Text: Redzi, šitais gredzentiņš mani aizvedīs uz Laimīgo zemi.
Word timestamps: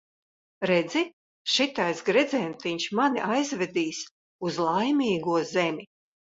Redzi, 0.69 1.03
šitais 1.57 2.01
gredzentiņš 2.09 2.89
mani 3.01 3.23
aizvedīs 3.37 4.03
uz 4.51 4.61
Laimīgo 4.67 5.41
zemi. 5.57 5.91